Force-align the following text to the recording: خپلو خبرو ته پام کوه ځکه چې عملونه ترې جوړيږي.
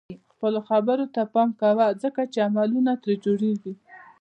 خپلو 0.33 0.59
خبرو 0.69 1.05
ته 1.15 1.21
پام 1.33 1.49
کوه 1.61 1.85
ځکه 2.03 2.21
چې 2.33 2.37
عملونه 2.47 2.91
ترې 3.01 3.15
جوړيږي. 3.25 3.73